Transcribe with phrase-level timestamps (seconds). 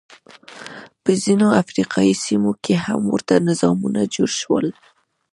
[1.03, 4.67] په ځینو افریقايي سیمو کې هم ورته نظامونه جوړ شول.